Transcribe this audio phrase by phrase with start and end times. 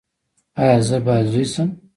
[0.61, 1.69] ایا زه باید زوی شم؟